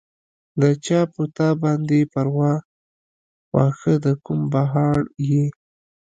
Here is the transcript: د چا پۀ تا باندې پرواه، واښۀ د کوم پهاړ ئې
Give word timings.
د 0.61 0.63
چا 0.85 0.99
پۀ 1.13 1.23
تا 1.35 1.47
باندې 1.61 1.99
پرواه، 2.13 2.55
واښۀ 3.53 3.93
د 4.05 4.07
کوم 4.25 4.41
پهاړ 4.53 4.99
ئې 5.23 5.43